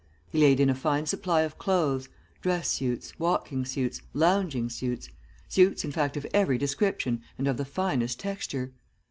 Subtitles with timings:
[0.31, 2.09] He laid in a fine supply of clothes
[2.41, 5.09] dress suits, walking suits, lounging suits
[5.47, 8.71] suits in fact of every description and of the finest texture.